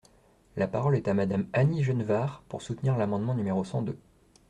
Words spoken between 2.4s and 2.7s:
pour